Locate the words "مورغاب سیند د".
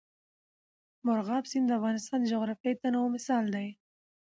1.05-1.71